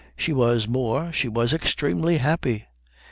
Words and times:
She 0.17 0.33
was 0.33 0.67
more, 0.67 1.13
she 1.13 1.27
was 1.27 1.53
extremely 1.53 2.17
happy. 2.17 2.65